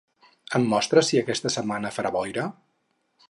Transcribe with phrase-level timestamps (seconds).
[0.59, 2.47] Em mostres si aquesta setmana farà boira?